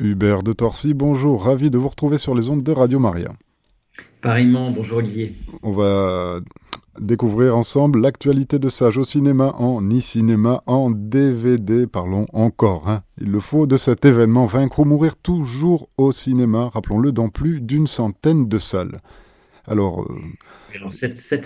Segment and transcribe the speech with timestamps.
[0.00, 3.32] Hubert de Torcy, bonjour, ravi de vous retrouver sur les ondes de Radio Maria.
[4.22, 5.36] Pareillement, bonjour Olivier.
[5.62, 6.40] On va
[6.98, 11.86] découvrir ensemble l'actualité de Sage au cinéma en e-cinéma en DVD.
[11.86, 13.04] Parlons encore, hein.
[13.20, 17.60] il le faut, de cet événement Vaincre ou mourir toujours au cinéma, rappelons-le, dans plus
[17.60, 18.98] d'une centaine de salles.
[19.68, 20.80] Alors, euh,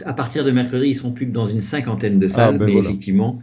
[0.06, 2.64] à partir de mercredi, ils sont plus que dans une cinquantaine de ah, salles, ben
[2.64, 3.42] mais effectivement,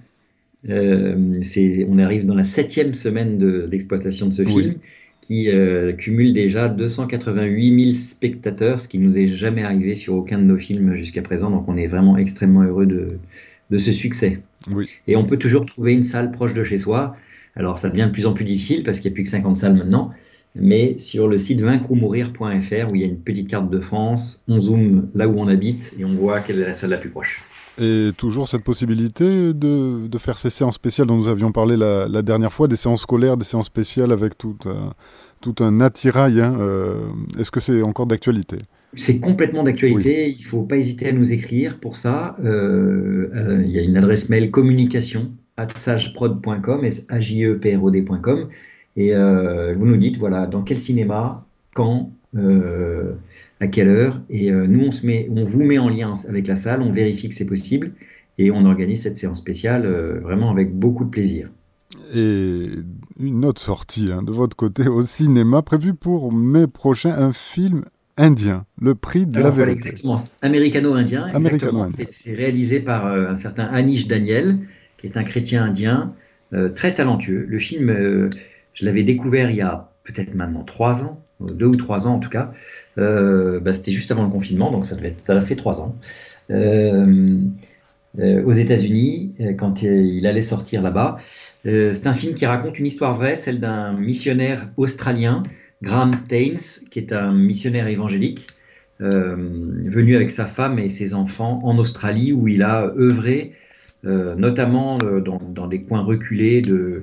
[0.68, 1.44] euh,
[1.88, 3.38] on arrive dans la septième semaine
[3.68, 4.74] d'exploitation de, ce film
[5.26, 10.38] qui euh, cumule déjà 288 000 spectateurs, ce qui nous est jamais arrivé sur aucun
[10.38, 11.50] de nos films jusqu'à présent.
[11.50, 13.18] Donc on est vraiment extrêmement heureux de,
[13.72, 14.40] de ce succès.
[14.70, 14.88] Oui.
[15.08, 17.16] Et on peut toujours trouver une salle proche de chez soi.
[17.56, 19.58] Alors ça devient de plus en plus difficile parce qu'il n'y a plus que 50
[19.58, 20.12] salles maintenant.
[20.54, 24.60] Mais sur le site vaincre-ou-mourir.fr où il y a une petite carte de France, on
[24.60, 27.42] zoome là où on habite et on voit quelle est la salle la plus proche.
[27.80, 32.08] Et toujours cette possibilité de, de, faire ces séances spéciales dont nous avions parlé la,
[32.08, 34.94] la, dernière fois, des séances scolaires, des séances spéciales avec tout un,
[35.42, 36.42] tout un attirail.
[36.42, 37.08] Hein, euh,
[37.38, 38.58] Est-ce que c'est encore d'actualité?
[38.94, 40.30] C'est complètement d'actualité.
[40.30, 42.38] Il ne faut pas hésiter à nous écrire pour ça.
[42.44, 45.32] Euh, euh, il y a une adresse mail communication
[45.76, 48.50] sageprod.com, s a j e p r o d.com,
[48.98, 52.12] et vous nous dites voilà dans quel cinéma, quand,
[53.60, 54.22] à quelle heure.
[54.30, 56.92] Et euh, nous, on, se met, on vous met en lien avec la salle, on
[56.92, 57.94] vérifie que c'est possible
[58.38, 61.50] et on organise cette séance spéciale euh, vraiment avec beaucoup de plaisir.
[62.14, 62.68] Et
[63.20, 67.86] une autre sortie hein, de votre côté au cinéma, prévue pour mai prochain, un film
[68.18, 69.90] indien, Le Prix de la vérité.
[69.90, 71.28] exactement, américano-indien.
[71.34, 74.58] Américano c'est réalisé par euh, un certain Anish Daniel,
[74.98, 76.14] qui est un chrétien indien
[76.74, 77.46] très talentueux.
[77.50, 78.30] Le film,
[78.74, 82.20] je l'avais découvert il y a peut-être maintenant trois ans, deux ou trois ans en
[82.20, 82.52] tout cas.
[82.98, 85.96] Euh, bah, c'était juste avant le confinement, donc ça, devait ça a fait trois ans.
[86.52, 87.38] Euh,
[88.20, 91.18] euh, aux États-Unis, quand il allait sortir là-bas.
[91.66, 95.44] c'est un film qui raconte une histoire vraie, celle d'un missionnaire australien,
[95.82, 98.48] Graham Staines, qui est un missionnaire évangélique,
[99.00, 103.52] venu avec sa femme et ses enfants en Australie, où il a œuvré,
[104.04, 107.02] notamment dans, dans, des coins reculés de,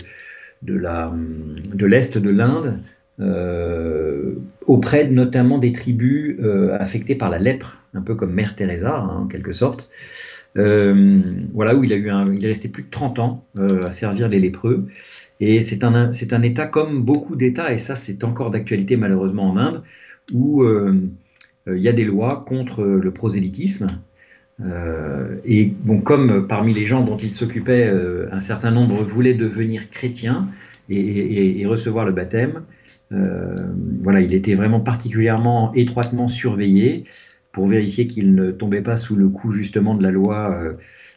[0.62, 2.80] de l'Est de l'Inde,
[3.20, 4.34] euh,
[4.66, 9.22] auprès notamment des tribus euh, affectées par la lèpre, un peu comme Mère Teresa hein,
[9.24, 9.90] en quelque sorte.
[10.58, 11.20] Euh,
[11.52, 14.38] voilà où il a eu il est resté plus de 30 ans à servir les
[14.38, 14.86] lépreux.
[15.40, 19.50] Et c'est un, c'est un État comme beaucoup d'États, et ça c'est encore d'actualité malheureusement
[19.50, 19.82] en Inde,
[20.32, 23.98] où il y a des lois contre le prosélytisme.
[25.44, 27.90] et bon, comme parmi les gens dont il s'occupait,
[28.30, 30.48] un certain nombre voulaient devenir chrétiens
[30.88, 32.62] et, recevoir le baptême,
[33.12, 33.66] euh,
[34.02, 37.04] voilà, il était vraiment particulièrement étroitement surveillé
[37.52, 40.72] pour vérifier qu'il ne tombait pas sous le coup justement de la loi euh,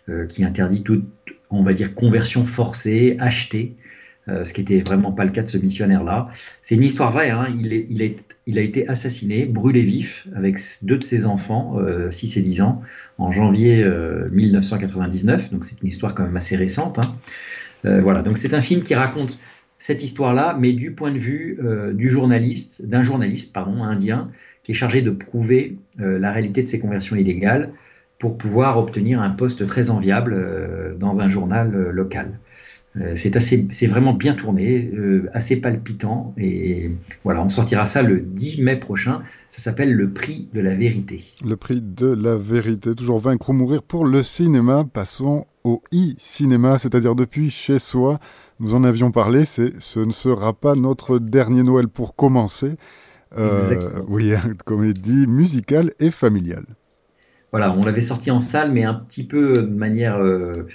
[0.10, 1.06] euh, qui interdit toute,
[1.50, 3.76] on va dire, conversion forcée, achetée.
[4.28, 6.30] ce qui n'était vraiment pas le cas de ce missionnaire-là.
[6.64, 7.48] C'est une histoire vraie, hein.
[7.60, 11.78] il, est, il, a été assassiné, brûlé vif, avec deux de ses enfants,
[12.10, 12.82] 6 et 10 ans,
[13.20, 13.86] en janvier
[14.32, 16.98] 1999, donc c'est une histoire quand même assez récente.
[16.98, 18.00] Hein.
[18.02, 19.38] voilà, donc c'est un film qui raconte
[19.78, 24.30] cette histoire-là, mais du point de vue euh, du journaliste, d'un journaliste pardon, indien
[24.64, 27.72] qui est chargé de prouver euh, la réalité de ces conversions illégales
[28.18, 32.40] pour pouvoir obtenir un poste très enviable euh, dans un journal local.
[33.16, 34.90] c'est assez, c'est vraiment bien tourné,
[35.34, 36.92] assez palpitant, et
[37.26, 39.22] voilà, on sortira ça le 10 mai prochain.
[39.50, 41.26] Ça s'appelle le prix de la vérité.
[41.46, 44.86] Le prix de la vérité, toujours vaincre ou mourir pour le cinéma.
[44.86, 48.20] Passons au e-cinéma, c'est-à-dire depuis chez soi.
[48.62, 52.76] Nous en avions parlé, c'est ce ne sera pas notre dernier Noël pour commencer.
[53.38, 53.76] Euh,
[54.08, 56.66] oui, une comédie musicale et familiale.
[57.52, 60.68] Voilà, on l'avait sorti en salle, mais un petit peu de manière euh,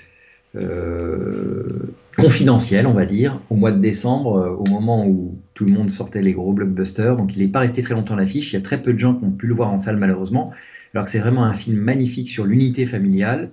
[0.56, 5.90] euh, confidentielle, on va dire, au mois de décembre, au moment où tout le monde
[5.90, 7.16] sortait les gros blockbusters.
[7.16, 8.52] Donc il n'est pas resté très longtemps à l'affiche.
[8.52, 10.52] Il y a très peu de gens qui ont pu le voir en salle, malheureusement,
[10.92, 13.50] alors que c'est vraiment un film magnifique sur l'unité familiale.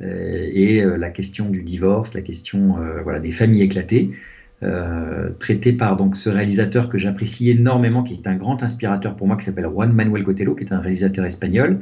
[0.00, 4.10] Euh, et euh, la question du divorce, la question euh, voilà, des familles éclatées,
[5.38, 9.36] traitée par donc, ce réalisateur que j'apprécie énormément, qui est un grand inspirateur pour moi,
[9.36, 11.78] qui s'appelle Juan Manuel Cotelo, qui est un réalisateur espagnol.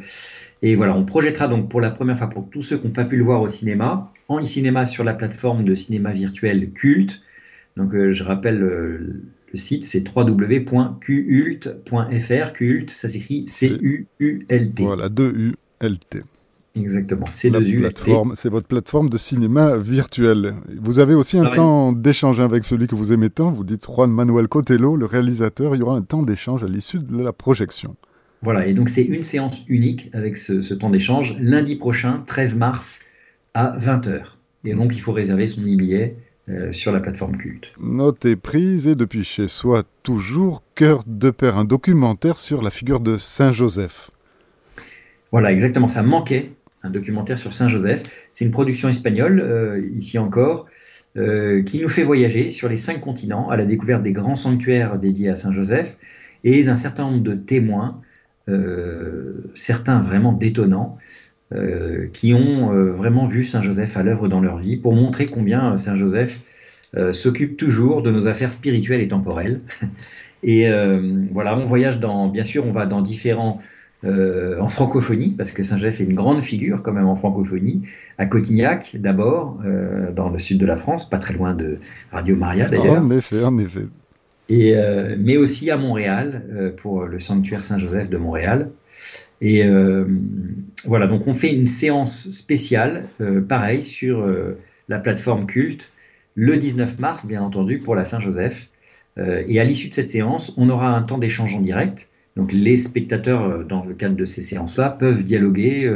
[0.60, 3.06] Et voilà, on projettera donc pour la première fois pour tous ceux qui n'ont pas
[3.06, 7.22] pu le voir au cinéma, en e-cinéma sur la plateforme de cinéma virtuel Culte.
[7.78, 9.22] Donc je rappelle le
[9.54, 10.92] site, c'est www.cult.fr.
[12.52, 14.82] Culte, ça s'écrit C-U-U-L-T.
[14.82, 16.24] Voilà, 2-U-L-T.
[16.76, 17.50] Exactement, c'est
[18.34, 20.55] C'est votre plateforme de cinéma virtuel.
[20.78, 23.50] Vous avez aussi un temps d'échange avec celui que vous aimez tant.
[23.50, 25.75] Vous dites Juan Manuel Cotelo, le réalisateur.
[25.75, 27.96] Il y aura un temps d'échange à l'issue de la projection.
[28.43, 33.00] Voilà, et donc c'est une séance unique avec ce, temps d'échange lundi prochain, 13 mars
[33.55, 34.23] à 20h.
[34.64, 36.17] Et donc il faut réserver son billet
[36.70, 37.73] sur la plateforme culte.
[37.81, 42.70] Note est prise et depuis chez soi toujours Cœur de Père, un documentaire sur la
[42.70, 44.11] figure de Saint Joseph.
[45.32, 46.52] Voilà, exactement, ça manquait,
[46.86, 48.02] un documentaire sur Saint Joseph.
[48.32, 50.66] C'est une production espagnole, ici encore,
[51.14, 55.30] qui nous fait voyager sur les cinq continents à la découverte des grands sanctuaires dédiés
[55.30, 55.96] à Saint Joseph
[56.44, 58.00] et d'un certain nombre de témoins,
[59.54, 60.98] certains vraiment détonnants,
[61.54, 65.26] euh, qui ont euh, vraiment vu Saint Joseph à l'œuvre dans leur vie pour montrer
[65.26, 66.40] combien euh, Saint Joseph
[67.12, 69.60] s'occupe toujours de nos affaires spirituelles et temporelles.
[70.42, 70.66] et
[71.30, 73.60] voilà, on voyage dans, bien sûr, on va dans différents
[74.60, 77.82] en francophonie, parce que Saint-Joseph est une grande figure quand même en francophonie,
[78.18, 79.58] à Cotignac d'abord,
[80.14, 81.78] dans le sud de la France, pas très loin de
[82.12, 83.02] Radio Maria d'ailleurs.
[83.02, 83.86] En effet, en effet.
[84.48, 84.76] Et,
[85.18, 88.70] mais aussi à Montréal, pour le sanctuaire Saint-Joseph de Montréal.
[89.40, 90.04] Et euh,
[90.84, 94.58] voilà, donc on fait une séance spéciale, euh, pareil, sur euh,
[94.88, 95.90] la plateforme culte,
[96.34, 98.68] le 19 mars, bien entendu, pour la Saint-Joseph.
[99.18, 102.10] et à l'issue de cette séance, on aura un temps d'échange en direct.
[102.36, 105.90] Donc les spectateurs, dans le cadre de ces séances-là, peuvent dialoguer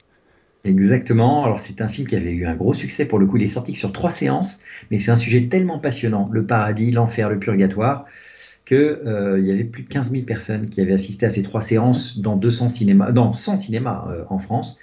[0.66, 1.44] Exactement.
[1.44, 3.36] Alors, c'est un film qui avait eu un gros succès pour le coup.
[3.36, 7.30] Il est sorti sur trois séances, mais c'est un sujet tellement passionnant le paradis, l'enfer,
[7.30, 8.06] le purgatoire
[8.64, 11.60] qu'il euh, y avait plus de 15 000 personnes qui avaient assisté à ces trois
[11.60, 14.80] séances dans 200 cinémas, dans 100 cinémas en France.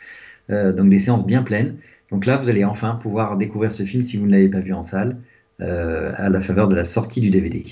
[0.49, 1.77] Euh, donc des séances bien pleines.
[2.11, 4.73] Donc là, vous allez enfin pouvoir découvrir ce film si vous ne l'avez pas vu
[4.73, 5.17] en salle,
[5.61, 7.63] euh, à la faveur de la sortie du DVD.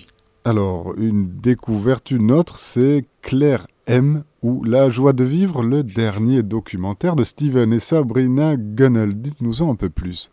[0.44, 6.42] Alors, une découverte, une autre, c'est Claire M ou La joie de vivre, le dernier
[6.42, 9.14] documentaire de Steven et Sabrina Gunnell.
[9.14, 10.32] Dites-nous-en un peu plus.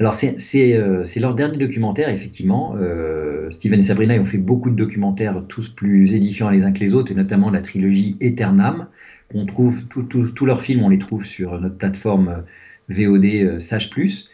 [0.00, 2.74] Alors, c'est euh, leur dernier documentaire, effectivement.
[2.80, 6.80] Euh, Steven et Sabrina ont fait beaucoup de documentaires, tous plus édifiants les uns que
[6.80, 8.88] les autres, et notamment la trilogie Eternam,
[9.30, 12.42] qu'on trouve, tous leurs films, on les trouve sur notre plateforme
[12.88, 14.30] VOD euh, Sage Plus.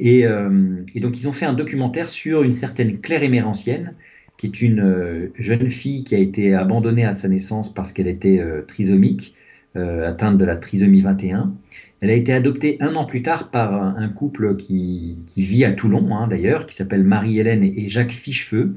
[0.00, 3.94] Et, donc, ils ont fait un documentaire sur une certaine Claire Émérancienne,
[4.38, 8.08] qui est une euh, jeune fille qui a été abandonnée à sa naissance parce qu'elle
[8.08, 9.34] était trisomique,
[9.76, 11.52] atteinte de la trisomie 21.
[12.00, 16.16] Elle a été adoptée un an plus tard par un, couple qui, vit à Toulon,
[16.16, 18.74] hein, d'ailleurs, qui s'appelle Marie-Hélène et Jacques Fichefeu.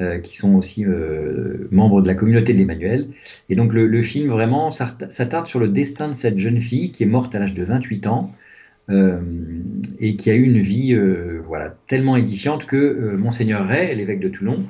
[0.00, 3.06] Euh, qui sont aussi euh, membres de la communauté de l'Emmanuel.
[3.48, 7.06] Et donc le, film vraiment s'attarde sur le destin de cette jeune fille qui est
[7.06, 8.43] morte à l'âge de 28 ans euh,
[8.88, 10.94] et qui a eu une vie
[11.46, 14.64] voilà, tellement édifiante que Monseigneur Ray, l'évêque de Toulon,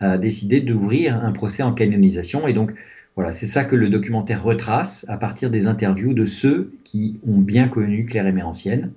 [0.00, 2.46] a décidé d'ouvrir un procès en canonisation.
[2.48, 2.72] Et donc
[3.16, 7.38] voilà, c'est ça que le documentaire retrace à partir des interviews de ceux qui ont
[7.38, 8.92] bien connu Claire Émérancienne.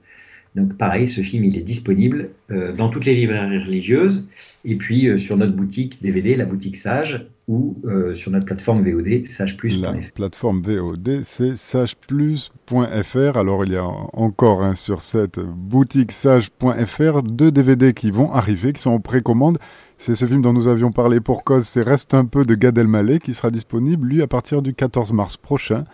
[0.55, 4.25] Donc pareil, ce film il est disponible euh, dans toutes les librairies religieuses
[4.65, 8.83] et puis euh, sur notre boutique DVD, la boutique Sage, ou euh, sur notre plateforme
[8.83, 9.81] VOD, sageplus.fr.
[9.81, 13.37] La plateforme VOD, c'est sageplus.fr.
[13.37, 18.73] Alors il y a encore un sur cette boutique sage.fr deux DVD qui vont arriver,
[18.73, 19.57] qui sont en précommande.
[19.97, 22.77] C'est ce film dont nous avions parlé pour cause, c'est Reste un peu de Gad
[22.77, 25.85] Elmaleh qui sera disponible, lui, à partir du 14 mars prochain,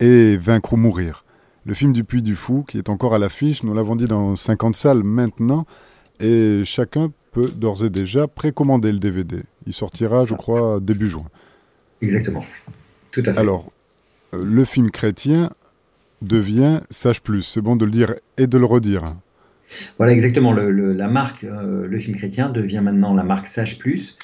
[0.00, 1.24] et Vaincre ou mourir
[1.66, 3.62] le film du Puy du Fou, qui est encore à l'affiche.
[3.62, 5.66] Nous l'avons dit dans 50 salles maintenant.
[6.18, 9.42] Et chacun peut d'ores et déjà précommander le DVD.
[9.66, 11.26] Il sortira, je crois, début juin.
[12.02, 12.44] Exactement.
[13.10, 13.38] Tout à fait.
[13.38, 13.70] Alors,
[14.34, 15.50] euh, le film chrétien
[16.22, 17.42] devient Sage Plus.
[17.42, 19.14] C'est bon de le dire et de le redire.
[19.98, 20.52] Voilà, exactement.
[20.52, 24.18] la marque, euh, le film chrétien devient maintenant la marque Sage Plus.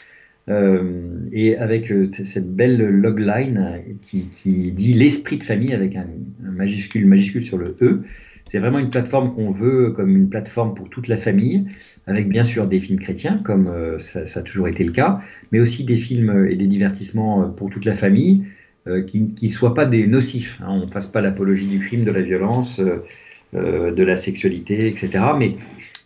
[0.49, 6.07] Euh, et avec euh, cette belle logline qui, dit l'esprit de famille avec un,
[6.41, 8.03] majuscule, majuscule sur le E.
[8.49, 11.65] C'est vraiment une plateforme qu'on veut comme une plateforme pour toute la famille,
[12.07, 15.21] avec bien sûr des films chrétiens, comme euh, ça, ça, a toujours été le cas,
[15.51, 18.45] mais aussi des films et des divertissements pour toute la famille,
[19.09, 20.61] qui ne soient pas des nocifs.
[20.63, 20.69] Hein.
[20.71, 22.81] on ne fasse pas l'apologie du crime, de la violence,
[23.53, 25.25] de la sexualité, etc.
[25.39, 25.57] Mais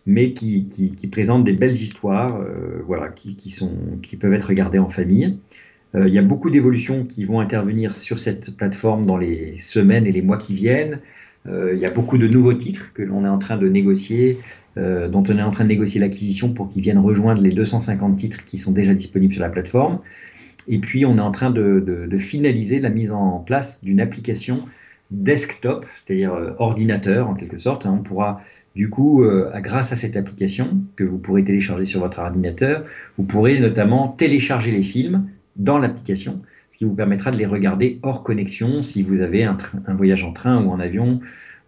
[0.07, 1.09] mais qui, qui,
[1.45, 3.71] des belles histoires, euh, voilà, qui, sont,
[4.03, 5.37] qui peuvent être regardées en famille.
[5.95, 10.13] il y a beaucoup d'évolutions qui vont intervenir sur cette plateforme dans les semaines et
[10.13, 11.01] les mois qui viennent.
[11.47, 14.39] il y a beaucoup de nouveaux titres que l'on est en train de négocier,
[14.77, 18.45] dont on est en train de négocier l'acquisition pour qu'ils viennent rejoindre les 250 titres
[18.45, 20.01] qui sont déjà disponibles sur la plateforme.
[20.69, 24.61] Et puis, on est en train de, finaliser la mise en place d'une application
[25.11, 27.87] desktop, c'est-à-dire euh, ordinateur en quelque sorte.
[27.87, 27.97] Hein.
[28.00, 28.43] On pourra,
[28.76, 32.85] du coup, euh, grâce à cette application que vous pourrez télécharger sur votre ordinateur,
[33.19, 37.99] vous pourrez notamment télécharger les films dans l'application, ce qui vous permettra de les regarder
[38.02, 39.57] hors connexion si vous avez un,
[39.88, 41.21] voyage en train ou en avion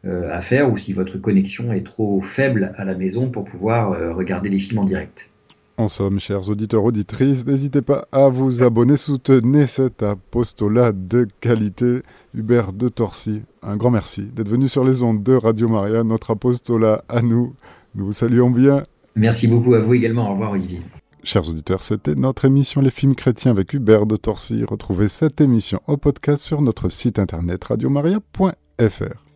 [0.04, 4.14] euh, à faire ou si votre connexion est trop faible à la maison pour pouvoir
[4.14, 5.31] regarder les films en direct.
[5.78, 12.02] En somme, chers auditeurs, auditrices, n'hésitez pas à vous abonner, soutenez cet apostolat de qualité.
[12.34, 16.32] Hubert de Torcy, un grand merci d'être venu sur les ondes de Radio Maria, notre
[16.32, 17.54] apostolat à nous.
[17.94, 18.82] Nous vous saluons bien.
[19.16, 20.28] Merci beaucoup à vous également.
[20.28, 20.82] Au revoir Olivier.
[21.24, 24.64] Chers auditeurs, c'était notre émission Les films chrétiens avec Hubert de Torcy.
[24.64, 29.31] Retrouvez cette émission au podcast sur notre site internet radiomaria.fr.